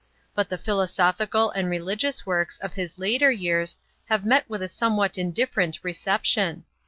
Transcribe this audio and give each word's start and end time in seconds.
But 0.33 0.49
the 0.49 0.57
philosophical 0.57 1.51
and 1.51 1.69
religious 1.69 2.25
works 2.25 2.57
of 2.57 2.73
his 2.73 2.97
later 2.97 3.31
years 3.31 3.77
have 4.05 4.25
met 4.25 4.49
with 4.49 4.63
a 4.63 4.67
somewhat 4.67 5.15
indifferent 5.15 5.77
reception. 5.83 6.63